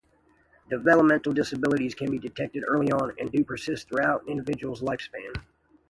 [0.71, 5.31] Developmental disabilities can be detected early on, and do persist throughout an individual's lifespan.